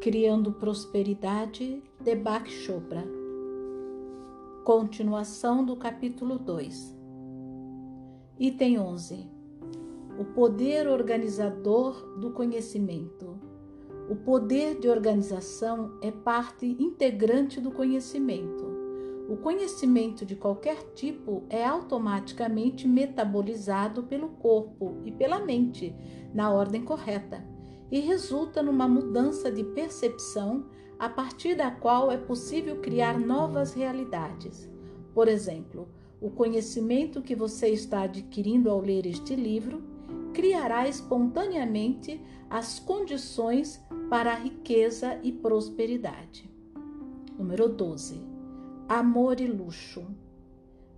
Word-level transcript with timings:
Criando 0.00 0.52
Prosperidade 0.52 1.82
de 2.00 2.14
Bak 2.14 2.48
Chopra. 2.48 3.04
Continuação 4.64 5.64
do 5.64 5.74
capítulo 5.74 6.38
2. 6.38 6.96
Item 8.38 8.78
11. 8.78 9.28
O 10.16 10.24
poder 10.24 10.86
organizador 10.86 12.16
do 12.16 12.30
conhecimento. 12.30 13.40
O 14.08 14.14
poder 14.14 14.78
de 14.78 14.88
organização 14.88 15.98
é 16.00 16.12
parte 16.12 16.64
integrante 16.78 17.60
do 17.60 17.72
conhecimento. 17.72 18.64
O 19.28 19.36
conhecimento 19.36 20.24
de 20.24 20.36
qualquer 20.36 20.92
tipo 20.94 21.42
é 21.50 21.64
automaticamente 21.64 22.86
metabolizado 22.86 24.04
pelo 24.04 24.28
corpo 24.28 24.98
e 25.04 25.10
pela 25.10 25.40
mente 25.40 25.92
na 26.32 26.52
ordem 26.52 26.84
correta 26.84 27.44
e 27.90 28.00
resulta 28.00 28.62
numa 28.62 28.86
mudança 28.86 29.50
de 29.50 29.64
percepção 29.64 30.66
a 30.98 31.08
partir 31.08 31.54
da 31.54 31.70
qual 31.70 32.10
é 32.10 32.16
possível 32.16 32.80
criar 32.80 33.18
novas 33.18 33.72
realidades. 33.72 34.68
Por 35.14 35.28
exemplo, 35.28 35.88
o 36.20 36.30
conhecimento 36.30 37.22
que 37.22 37.34
você 37.34 37.68
está 37.68 38.02
adquirindo 38.02 38.70
ao 38.70 38.80
ler 38.80 39.06
este 39.06 39.34
livro 39.36 39.82
criará 40.34 40.88
espontaneamente 40.88 42.20
as 42.50 42.78
condições 42.78 43.80
para 44.10 44.32
a 44.32 44.36
riqueza 44.36 45.18
e 45.22 45.30
prosperidade. 45.32 46.50
Número 47.38 47.68
12. 47.68 48.20
Amor 48.88 49.40
e 49.40 49.46
luxo. 49.46 50.04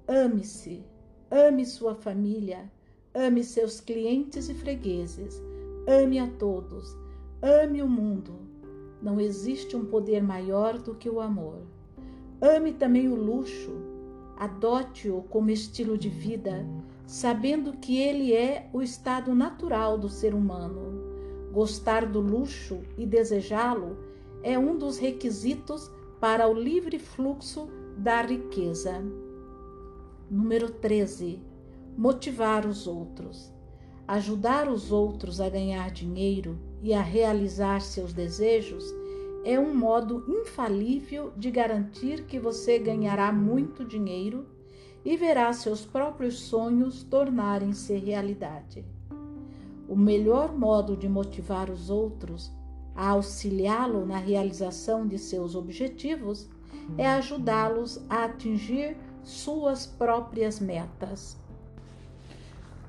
Ame-se, 0.08 0.84
ame 1.30 1.66
sua 1.66 1.94
família, 1.94 2.70
ame 3.14 3.44
seus 3.44 3.80
clientes 3.80 4.48
e 4.48 4.54
fregueses 4.54 5.40
Ame 5.90 6.20
a 6.20 6.28
todos, 6.28 6.96
ame 7.42 7.82
o 7.82 7.88
mundo. 7.88 8.32
Não 9.02 9.20
existe 9.20 9.76
um 9.76 9.84
poder 9.84 10.22
maior 10.22 10.78
do 10.78 10.94
que 10.94 11.10
o 11.10 11.20
amor. 11.20 11.62
Ame 12.40 12.72
também 12.72 13.08
o 13.08 13.16
luxo, 13.16 13.72
adote-o 14.36 15.22
como 15.24 15.50
estilo 15.50 15.98
de 15.98 16.08
vida, 16.08 16.64
sabendo 17.08 17.72
que 17.72 17.98
ele 17.98 18.32
é 18.32 18.70
o 18.72 18.80
estado 18.80 19.34
natural 19.34 19.98
do 19.98 20.08
ser 20.08 20.32
humano. 20.32 21.50
Gostar 21.52 22.06
do 22.06 22.20
luxo 22.20 22.82
e 22.96 23.04
desejá-lo 23.04 23.96
é 24.44 24.56
um 24.56 24.78
dos 24.78 24.96
requisitos 24.96 25.90
para 26.20 26.46
o 26.46 26.54
livre 26.54 27.00
fluxo 27.00 27.68
da 27.98 28.22
riqueza. 28.22 29.02
Número 30.30 30.70
13. 30.70 31.42
Motivar 31.98 32.64
os 32.64 32.86
outros. 32.86 33.52
Ajudar 34.10 34.68
os 34.68 34.90
outros 34.90 35.40
a 35.40 35.48
ganhar 35.48 35.88
dinheiro 35.92 36.58
e 36.82 36.92
a 36.92 37.00
realizar 37.00 37.80
seus 37.80 38.12
desejos 38.12 38.84
é 39.44 39.56
um 39.56 39.72
modo 39.72 40.24
infalível 40.28 41.32
de 41.36 41.48
garantir 41.48 42.24
que 42.24 42.36
você 42.36 42.76
ganhará 42.76 43.30
muito 43.30 43.84
dinheiro 43.84 44.48
e 45.04 45.16
verá 45.16 45.52
seus 45.52 45.84
próprios 45.86 46.40
sonhos 46.40 47.04
tornarem-se 47.04 47.96
realidade. 47.98 48.84
O 49.88 49.94
melhor 49.94 50.58
modo 50.58 50.96
de 50.96 51.08
motivar 51.08 51.70
os 51.70 51.88
outros 51.88 52.52
a 52.96 53.10
auxiliá-lo 53.10 54.04
na 54.04 54.18
realização 54.18 55.06
de 55.06 55.20
seus 55.20 55.54
objetivos 55.54 56.50
é 56.98 57.06
ajudá-los 57.06 58.04
a 58.08 58.24
atingir 58.24 58.96
suas 59.22 59.86
próprias 59.86 60.58
metas. 60.58 61.39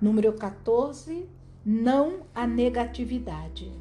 Número 0.01 0.33
14. 0.33 1.29
Não 1.63 2.21
à 2.33 2.47
negatividade. 2.47 3.71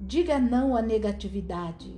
Diga 0.00 0.38
não 0.38 0.76
à 0.76 0.80
negatividade. 0.80 1.92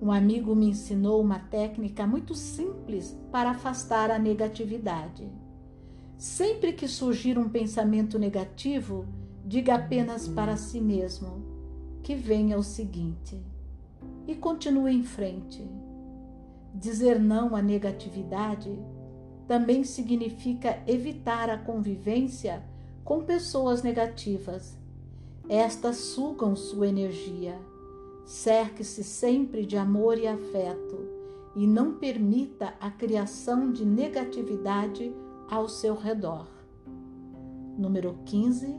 Um 0.00 0.10
amigo 0.10 0.56
me 0.56 0.70
ensinou 0.70 1.20
uma 1.20 1.38
técnica 1.38 2.06
muito 2.06 2.34
simples 2.34 3.14
para 3.30 3.50
afastar 3.50 4.10
a 4.10 4.18
negatividade. 4.18 5.28
Sempre 6.16 6.72
que 6.72 6.88
surgir 6.88 7.38
um 7.38 7.46
pensamento 7.46 8.18
negativo, 8.18 9.04
diga 9.44 9.74
apenas 9.74 10.26
para 10.26 10.56
si 10.56 10.80
mesmo 10.80 11.44
que 12.02 12.14
venha 12.14 12.56
o 12.56 12.62
seguinte 12.62 13.38
e 14.26 14.34
continue 14.34 14.96
em 14.96 15.02
frente. 15.02 15.62
Dizer 16.74 17.20
não 17.20 17.54
à 17.54 17.60
negatividade 17.60 18.78
também 19.46 19.84
significa 19.84 20.82
evitar 20.86 21.48
a 21.48 21.58
convivência 21.58 22.62
com 23.04 23.22
pessoas 23.24 23.82
negativas. 23.82 24.76
Estas 25.48 25.96
sugam 25.96 26.56
sua 26.56 26.88
energia. 26.88 27.56
Cerque-se 28.24 29.04
sempre 29.04 29.64
de 29.64 29.76
amor 29.76 30.18
e 30.18 30.26
afeto 30.26 30.98
e 31.54 31.66
não 31.66 31.94
permita 31.94 32.74
a 32.80 32.90
criação 32.90 33.70
de 33.70 33.84
negatividade 33.84 35.14
ao 35.48 35.68
seu 35.68 35.94
redor. 35.94 36.48
Número 37.78 38.18
15. 38.24 38.74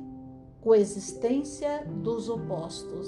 Coexistência 0.59 1.88
dos 2.03 2.27
opostos. 2.27 3.07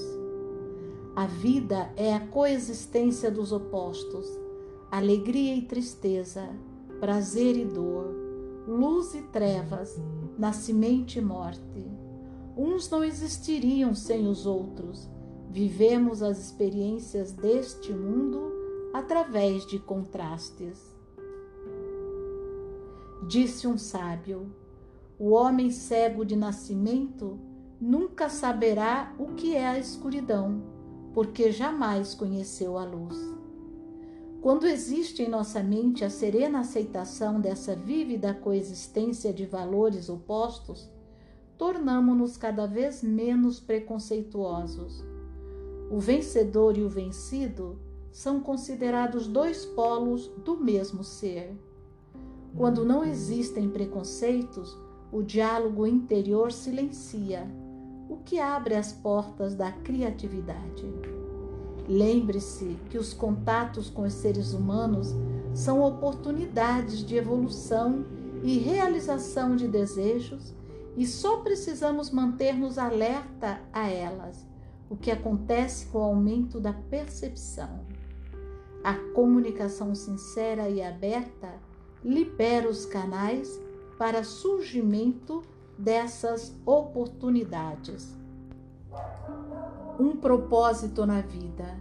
A 1.14 1.26
vida 1.26 1.92
é 1.98 2.14
a 2.14 2.26
coexistência 2.28 3.30
dos 3.30 3.52
opostos, 3.52 4.26
alegria 4.90 5.54
e 5.54 5.64
tristeza 5.64 6.50
prazer 7.00 7.56
e 7.56 7.66
dor, 7.66 8.14
luz 8.68 9.16
e 9.16 9.22
trevas, 9.22 9.98
nascimento 10.38 11.16
e 11.16 11.22
morte. 11.22 11.62
Uns 12.58 12.90
não 12.90 13.04
existiriam 13.04 13.96
sem 13.96 14.28
os 14.28 14.46
outros. 14.46 15.10
Vivemos 15.50 16.22
as 16.22 16.38
experiências 16.38 17.32
deste 17.32 17.94
mundo 17.94 18.52
através 18.94 19.66
de 19.66 19.80
contrastes. 19.80 20.94
Disse 23.28 23.66
um 23.66 23.78
sábio: 23.78 24.54
O 25.18 25.30
homem 25.30 25.72
cego 25.72 26.26
de 26.26 26.36
nascimento 26.36 27.40
nunca 27.80 28.28
saberá 28.28 29.16
o 29.18 29.28
que 29.36 29.56
é 29.56 29.68
a 29.68 29.80
escuridão, 29.80 30.62
porque 31.14 31.52
jamais 31.52 32.14
conheceu 32.14 32.78
a 32.78 32.84
luz. 32.84 33.39
Quando 34.42 34.66
existe 34.66 35.22
em 35.22 35.30
nossa 35.30 35.62
mente 35.62 36.06
a 36.06 36.10
serena 36.10 36.62
aceitação 36.62 37.42
dessa 37.42 37.76
vívida 37.76 38.34
coexistência 38.34 39.34
de 39.34 39.46
valores 39.46 40.08
opostos, 40.08 40.90
tornamo-nos 41.58 42.38
cada 42.38 42.66
vez 42.66 43.04
menos 43.04 43.60
preconceituosos. 43.60 45.04
O 45.92 46.00
vencedor 46.00 46.78
e 46.78 46.84
o 46.84 46.90
vencido 46.90 47.78
são 48.14 48.40
considerados 48.40 49.28
dois 49.28 49.66
polos 49.66 50.28
do 50.46 50.56
mesmo 50.56 51.04
ser. 51.04 51.54
Quando 52.56 52.86
não 52.86 53.04
existem 53.04 53.70
preconceitos, 53.70 54.78
o 55.12 55.22
diálogo 55.22 55.86
interior 55.86 56.54
silencia, 56.54 57.46
o 58.08 58.18
que 58.18 58.40
abre 58.40 58.76
as 58.76 58.94
portas 58.94 59.54
da 59.54 59.72
criatividade. 59.72 61.19
Lembre-se 61.90 62.78
que 62.92 63.00
os 63.00 63.16
contatos 63.16 63.90
com 63.90 64.04
os 64.04 64.14
seres 64.14 64.54
humanos 64.54 65.16
são 65.56 65.82
oportunidades 65.82 67.04
de 67.04 67.16
evolução 67.16 68.06
e 68.44 68.60
realização 68.60 69.56
de 69.56 69.68
desejos 69.68 70.54
e 70.96 71.08
só 71.08 71.38
precisamos 71.38 72.12
manter-nos 72.12 72.78
alerta 72.78 73.60
a 73.74 73.90
elas, 73.90 74.46
o 74.88 74.96
que 74.96 75.10
acontece 75.10 75.88
com 75.88 75.98
o 75.98 76.04
aumento 76.04 76.60
da 76.60 76.74
percepção. 76.74 77.80
A 78.84 78.94
comunicação 79.16 79.96
sincera 79.96 80.70
e 80.70 80.84
aberta 80.84 81.56
libera 82.06 82.70
os 82.70 82.86
canais 82.86 83.60
para 83.98 84.24
surgimento 84.24 85.42
dessas 85.76 86.56
oportunidades 86.68 88.20
um 90.00 90.16
propósito 90.16 91.06
na 91.06 91.20
vida. 91.20 91.78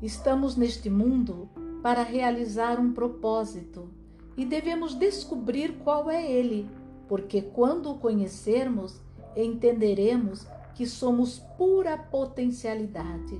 Estamos 0.00 0.54
neste 0.56 0.88
mundo 0.88 1.48
para 1.82 2.04
realizar 2.04 2.78
um 2.78 2.92
propósito 2.92 3.90
e 4.36 4.44
devemos 4.44 4.94
descobrir 4.94 5.78
qual 5.82 6.08
é 6.08 6.30
ele, 6.30 6.70
porque 7.08 7.42
quando 7.42 7.90
o 7.90 7.98
conhecermos, 7.98 9.00
entenderemos 9.36 10.46
que 10.76 10.86
somos 10.86 11.40
pura 11.58 11.98
potencialidade. 11.98 13.38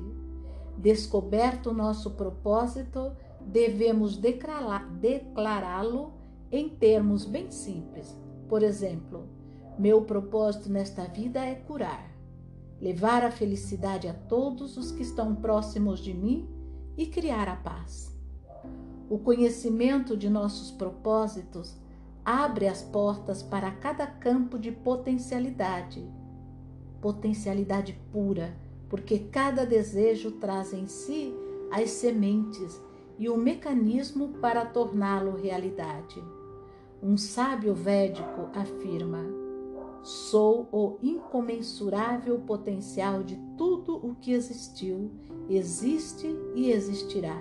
Descoberto 0.77 1.73
nosso 1.73 2.11
propósito, 2.11 3.13
devemos 3.41 4.17
declará-lo 4.17 6.13
em 6.51 6.69
termos 6.69 7.25
bem 7.25 7.49
simples. 7.53 8.19
Por 8.49 8.65
exemplo, 8.65 9.29
meu 9.79 10.03
propósito 10.03 10.69
nesta 10.69 11.05
vida 11.05 11.39
é 11.39 11.55
curar 11.55 12.10
levar 12.81 13.25
a 13.25 13.31
felicidade 13.31 14.09
a 14.09 14.15
todos 14.15 14.77
os 14.77 14.91
que 14.91 15.03
estão 15.03 15.35
próximos 15.35 16.00
de 16.00 16.15
mim 16.15 16.49
e 16.97 17.06
criar 17.06 17.49
a 17.49 17.56
paz. 17.56 18.17
O 19.09 19.19
conhecimento 19.19 20.17
de 20.17 20.31
nossos 20.31 20.71
propósitos 20.71 21.77
abre 22.25 22.69
as 22.69 22.82
portas 22.82 23.43
para 23.43 23.71
cada 23.71 24.06
campo 24.06 24.59
de 24.59 24.71
potencialidade, 24.71 26.06
potencialidade 27.00 27.99
pura, 28.12 28.56
porque 28.88 29.19
cada 29.19 29.65
desejo 29.67 30.32
traz 30.32 30.73
em 30.73 30.87
si 30.87 31.35
as 31.73 31.91
sementes 31.91 32.81
e 33.19 33.29
o 33.29 33.37
mecanismo 33.37 34.29
para 34.41 34.65
torná-lo 34.65 35.37
realidade. 35.37 36.23
Um 37.03 37.17
sábio 37.17 37.75
védico 37.75 38.49
afirma: 38.55 39.40
Sou 40.02 40.67
o 40.73 40.97
incomensurável 41.02 42.38
potencial 42.41 43.23
de 43.23 43.37
tudo 43.56 43.97
o 43.97 44.14
que 44.14 44.32
existiu, 44.32 45.11
existe 45.49 46.26
e 46.55 46.70
existirá. 46.70 47.41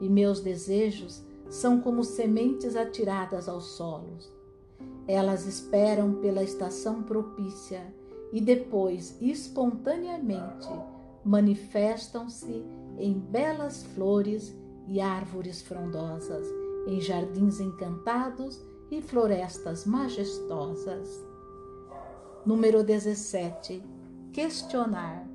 E 0.00 0.08
meus 0.08 0.40
desejos 0.40 1.22
são 1.48 1.80
como 1.80 2.04
sementes 2.04 2.76
atiradas 2.76 3.48
aos 3.48 3.64
solos. 3.68 4.30
Elas 5.06 5.46
esperam 5.46 6.16
pela 6.16 6.42
estação 6.42 7.02
propícia 7.02 7.82
e 8.32 8.40
depois, 8.40 9.16
espontaneamente, 9.22 10.68
manifestam-se 11.24 12.62
em 12.98 13.14
belas 13.14 13.82
flores 13.94 14.54
e 14.86 15.00
árvores 15.00 15.62
frondosas, 15.62 16.46
em 16.86 17.00
jardins 17.00 17.60
encantados 17.60 18.60
e 18.90 19.00
florestas 19.00 19.86
majestosas. 19.86 21.27
Número 22.44 22.82
17. 22.82 23.82
Questionar. 24.32 25.26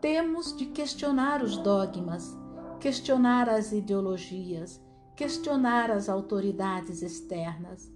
Temos 0.00 0.56
de 0.56 0.66
questionar 0.66 1.42
os 1.42 1.56
dogmas, 1.56 2.36
questionar 2.80 3.48
as 3.48 3.72
ideologias, 3.72 4.80
questionar 5.16 5.90
as 5.90 6.08
autoridades 6.08 7.02
externas. 7.02 7.90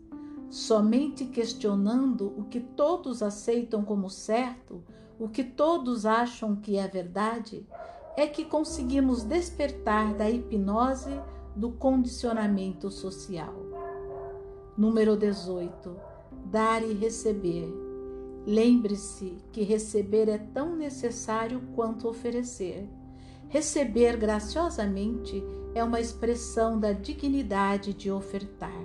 Somente 0.51 1.27
questionando 1.27 2.33
o 2.39 2.45
que 2.45 2.61
todos 2.61 3.23
aceitam 3.23 3.85
como 3.85 4.09
certo, 4.09 4.83
o 5.19 5.29
que 5.29 5.45
todos 5.45 6.07
acham 6.07 6.57
que 6.57 6.79
é 6.79 6.89
verdade, 6.89 7.67
é 8.17 8.27
que 8.27 8.45
conseguimos 8.45 9.23
despertar 9.23 10.15
da 10.15 10.29
hipnose 10.29 11.21
do 11.55 11.73
condicionamento 11.73 12.91
social. 12.91 13.55
Número 14.77 15.17
18. 15.17 16.08
Dar 16.51 16.83
e 16.83 16.95
receber. 16.95 17.69
Lembre-se 18.47 19.37
que 19.53 19.63
receber 19.63 20.31
é 20.31 20.39
tão 20.39 20.75
necessário 20.75 21.61
quanto 21.75 22.09
oferecer. 22.09 22.89
Receber 23.51 24.17
graciosamente 24.17 25.45
é 25.75 25.85
uma 25.85 26.01
expressão 26.01 26.81
da 26.81 26.93
dignidade 26.93 27.93
de 27.93 28.11
ofertar. 28.11 28.83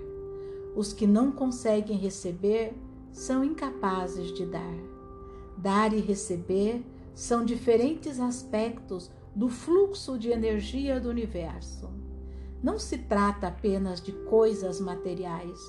Os 0.76 0.92
que 0.92 1.08
não 1.08 1.32
conseguem 1.32 1.96
receber 1.96 2.74
são 3.14 3.46
incapazes 3.46 4.34
de 4.34 4.46
dar. 4.46 4.78
Dar 5.58 5.94
e 5.94 6.02
receber 6.02 6.84
são 7.16 7.46
diferentes 7.46 8.20
aspectos 8.20 9.10
do 9.34 9.48
fluxo 9.48 10.20
de 10.20 10.32
energia 10.32 11.00
do 11.00 11.08
universo. 11.08 11.90
Não 12.62 12.78
se 12.78 12.98
trata 12.98 13.48
apenas 13.48 14.02
de 14.02 14.12
coisas 14.12 14.82
materiais. 14.82 15.60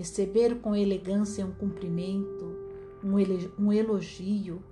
Receber 0.00 0.62
com 0.62 0.74
elegância 0.74 1.44
um 1.44 1.52
cumprimento, 1.52 2.56
um 3.58 3.70
elogio 3.70 4.62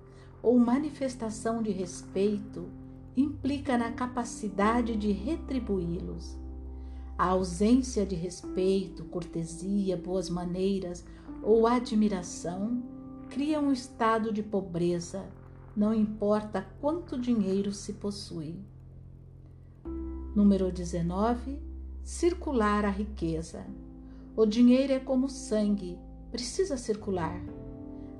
ou 0.41 0.57
manifestação 0.57 1.61
de 1.61 1.69
respeito 1.69 2.67
implica 3.15 3.77
na 3.77 3.91
capacidade 3.91 4.95
de 4.97 5.11
retribuí-los. 5.11 6.35
A 7.15 7.27
ausência 7.27 8.07
de 8.07 8.15
respeito, 8.15 9.05
cortesia, 9.05 9.95
boas 9.95 10.31
maneiras 10.31 11.05
ou 11.43 11.67
admiração 11.67 12.81
cria 13.29 13.61
um 13.61 13.71
estado 13.71 14.33
de 14.33 14.41
pobreza, 14.41 15.29
não 15.77 15.93
importa 15.93 16.67
quanto 16.81 17.21
dinheiro 17.21 17.71
se 17.71 17.93
possui. 17.93 18.55
Número 20.35 20.71
19. 20.71 21.59
Circular 22.01 22.83
a 22.83 22.89
riqueza. 22.89 23.63
O 24.39 24.45
dinheiro 24.45 24.93
é 24.93 24.99
como 24.99 25.27
sangue, 25.27 25.99
precisa 26.31 26.77
circular. 26.77 27.43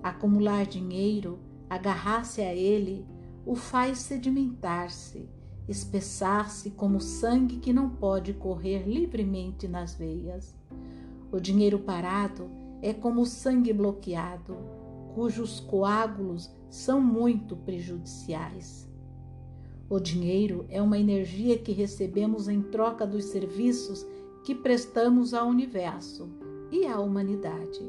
Acumular 0.04 0.66
dinheiro, 0.66 1.40
agarrar-se 1.70 2.42
a 2.42 2.54
ele, 2.54 3.06
o 3.46 3.56
faz 3.56 4.00
sedimentar-se, 4.00 5.30
espessar-se 5.66 6.72
como 6.72 7.00
sangue 7.00 7.56
que 7.56 7.72
não 7.72 7.90
pode 7.90 8.34
correr 8.34 8.86
livremente 8.86 9.66
nas 9.66 9.96
veias. 9.96 10.54
O 11.32 11.40
dinheiro 11.40 11.80
parado 11.80 12.52
é 12.82 12.94
como 12.94 13.26
sangue 13.26 13.72
bloqueado, 13.72 14.58
cujos 15.16 15.62
coágulos 15.62 16.54
são 16.70 17.00
muito 17.00 17.56
prejudiciais. 17.56 18.90
O 19.90 20.02
dinheiro 20.02 20.66
é 20.68 20.82
uma 20.82 21.00
energia 21.00 21.58
que 21.58 21.72
recebemos 21.72 22.50
em 22.50 22.62
troca 22.62 23.08
dos 23.08 23.24
serviços 23.24 24.06
que 24.50 24.56
prestamos 24.56 25.36
ao 25.36 25.48
universo 25.48 26.28
e 26.72 26.84
à 26.88 27.00
humanidade. 27.00 27.88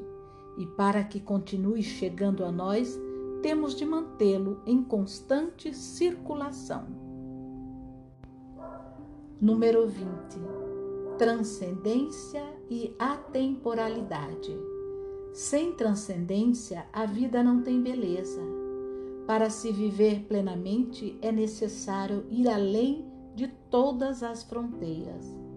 E 0.59 0.67
para 0.67 1.03
que 1.03 1.19
continue 1.19 1.83
chegando 1.83 2.45
a 2.45 2.53
nós, 2.53 3.01
temos 3.41 3.75
de 3.75 3.87
mantê-lo 3.87 4.61
em 4.67 4.83
constante 4.83 5.75
circulação. 5.75 6.85
Número 9.41 9.89
20. 9.89 10.07
Transcendência 11.17 12.45
e 12.69 12.95
atemporalidade. 12.99 14.55
Sem 15.33 15.73
transcendência, 15.73 16.87
a 16.93 17.07
vida 17.07 17.43
não 17.43 17.63
tem 17.63 17.81
beleza. 17.81 18.43
Para 19.27 19.49
se 19.49 19.73
viver 19.73 20.27
plenamente, 20.29 21.19
é 21.23 21.33
necessário 21.33 22.27
ir 22.29 22.47
além 22.51 23.11
de 23.35 23.49
todas 23.71 24.23
as 24.23 24.43
fronteiras. 24.43 25.50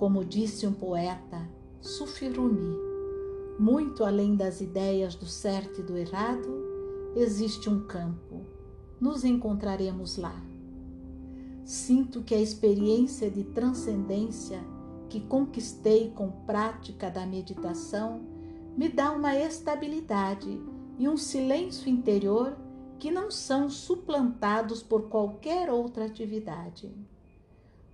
Como 0.00 0.24
disse 0.24 0.66
um 0.66 0.72
poeta, 0.72 1.46
Sufiruni, 1.78 2.74
muito 3.58 4.02
além 4.02 4.34
das 4.34 4.62
ideias 4.62 5.14
do 5.14 5.26
certo 5.26 5.82
e 5.82 5.84
do 5.84 5.94
errado, 5.94 6.48
existe 7.14 7.68
um 7.68 7.86
campo. 7.86 8.46
Nos 8.98 9.26
encontraremos 9.26 10.16
lá. 10.16 10.42
Sinto 11.66 12.22
que 12.22 12.34
a 12.34 12.40
experiência 12.40 13.30
de 13.30 13.44
transcendência 13.44 14.64
que 15.10 15.20
conquistei 15.20 16.10
com 16.12 16.30
prática 16.46 17.10
da 17.10 17.26
meditação 17.26 18.22
me 18.74 18.88
dá 18.88 19.12
uma 19.12 19.36
estabilidade 19.36 20.62
e 20.98 21.06
um 21.10 21.18
silêncio 21.18 21.90
interior 21.90 22.56
que 22.98 23.10
não 23.10 23.30
são 23.30 23.68
suplantados 23.68 24.82
por 24.82 25.10
qualquer 25.10 25.70
outra 25.70 26.06
atividade. 26.06 26.90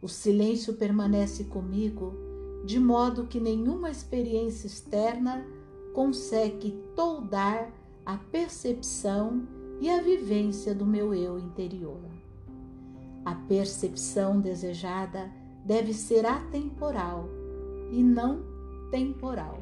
O 0.07 0.09
silêncio 0.09 0.75
permanece 0.75 1.43
comigo 1.43 2.15
de 2.65 2.79
modo 2.79 3.27
que 3.27 3.41
nenhuma 3.41 3.91
experiência 3.91 4.69
externa 4.69 5.45
consegue 5.93 6.81
toldar 6.95 7.73
a 8.05 8.17
percepção 8.17 9.49
e 9.81 9.91
a 9.91 10.01
vivência 10.01 10.73
do 10.73 10.87
meu 10.87 11.13
eu 11.13 11.41
interior. 11.41 11.99
A 13.25 13.35
percepção 13.35 14.41
desejada 14.41 15.29
deve 15.65 15.93
ser 15.93 16.25
atemporal 16.25 17.29
e 17.91 18.01
não 18.01 18.45
temporal. 18.93 19.59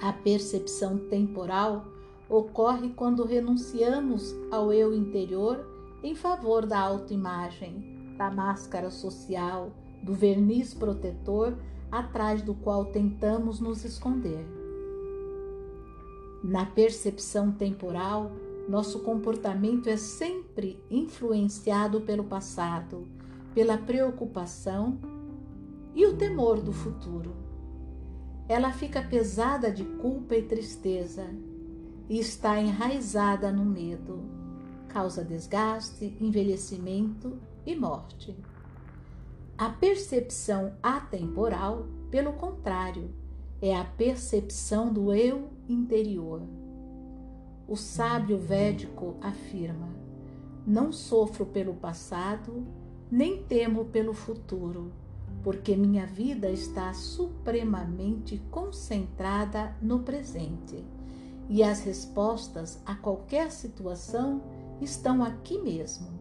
A 0.00 0.10
percepção 0.10 0.96
temporal 1.10 1.84
ocorre 2.30 2.94
quando 2.94 3.26
renunciamos 3.26 4.34
ao 4.50 4.72
eu 4.72 4.94
interior 4.94 5.68
em 6.02 6.14
favor 6.14 6.64
da 6.64 6.80
autoimagem, 6.80 7.97
da 8.18 8.30
máscara 8.30 8.90
social, 8.90 9.70
do 10.02 10.12
verniz 10.12 10.74
protetor 10.74 11.56
atrás 11.90 12.42
do 12.42 12.52
qual 12.52 12.86
tentamos 12.86 13.60
nos 13.60 13.84
esconder. 13.84 14.44
Na 16.42 16.66
percepção 16.66 17.52
temporal, 17.52 18.32
nosso 18.68 19.00
comportamento 19.00 19.88
é 19.88 19.96
sempre 19.96 20.82
influenciado 20.90 22.00
pelo 22.00 22.24
passado, 22.24 23.06
pela 23.54 23.78
preocupação 23.78 24.98
e 25.94 26.04
o 26.04 26.16
temor 26.16 26.60
do 26.60 26.72
futuro. 26.72 27.34
Ela 28.48 28.72
fica 28.72 29.00
pesada 29.00 29.70
de 29.70 29.84
culpa 29.84 30.36
e 30.36 30.42
tristeza 30.42 31.26
e 32.08 32.18
está 32.18 32.60
enraizada 32.60 33.52
no 33.52 33.64
medo, 33.64 34.22
causa 34.88 35.24
desgaste, 35.24 36.16
envelhecimento 36.20 37.38
e 37.68 37.76
morte. 37.76 38.34
A 39.58 39.68
percepção 39.68 40.72
atemporal, 40.82 41.86
pelo 42.10 42.32
contrário, 42.32 43.10
é 43.60 43.76
a 43.76 43.84
percepção 43.84 44.90
do 44.90 45.12
eu 45.12 45.50
interior. 45.68 46.40
O 47.68 47.76
sábio 47.76 48.38
védico 48.38 49.16
afirma: 49.20 49.90
Não 50.66 50.90
sofro 50.90 51.44
pelo 51.44 51.74
passado, 51.74 52.66
nem 53.10 53.42
temo 53.42 53.84
pelo 53.84 54.14
futuro, 54.14 54.90
porque 55.42 55.76
minha 55.76 56.06
vida 56.06 56.50
está 56.50 56.94
supremamente 56.94 58.38
concentrada 58.50 59.76
no 59.82 60.00
presente 60.00 60.82
e 61.50 61.62
as 61.62 61.80
respostas 61.80 62.80
a 62.86 62.94
qualquer 62.94 63.50
situação 63.50 64.42
estão 64.80 65.22
aqui 65.22 65.58
mesmo. 65.58 66.17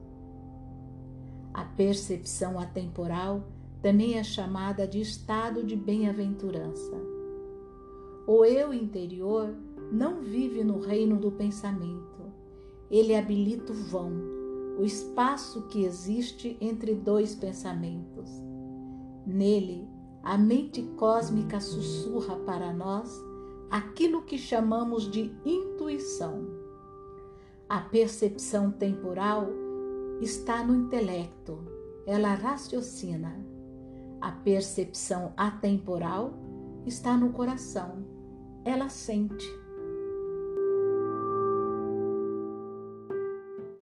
A 1.58 1.66
percepção 1.66 2.60
atemporal 2.60 3.44
também 3.82 4.20
é 4.20 4.24
chamada 4.24 4.88
de 4.88 5.02
estado 5.02 5.64
de 5.64 5.76
bem-aventurança. 5.76 6.94
O 8.28 8.46
eu 8.46 8.72
interior 8.72 9.56
não 9.92 10.22
vive 10.22 10.64
no 10.64 10.80
reino 10.80 11.18
do 11.18 11.32
pensamento. 11.32 12.32
Ele 12.92 13.16
habilita 13.16 13.74
o 13.74 13.76
vão, 13.76 14.12
o 14.78 14.84
espaço 14.86 15.64
que 15.64 15.84
existe 15.84 16.56
entre 16.62 16.94
dois 16.94 17.34
pensamentos. 17.34 18.30
Nele, 19.26 19.88
a 20.22 20.38
mente 20.38 20.84
cósmica 20.96 21.60
sussurra 21.60 22.36
para 22.36 22.72
nós 22.72 23.12
aquilo 23.72 24.22
que 24.22 24.38
chamamos 24.38 25.10
de 25.10 25.36
intuição. 25.44 26.46
A 27.68 27.82
percepção 27.82 28.70
temporal 28.70 29.50
está 30.22 30.64
no 30.64 30.76
intelecto, 30.76 31.60
ela 32.06 32.34
raciocina. 32.34 33.46
A 34.20 34.32
percepção 34.32 35.34
atemporal 35.38 36.34
está 36.86 37.16
no 37.16 37.32
coração, 37.32 38.06
ela 38.66 38.90
sente. 38.90 39.48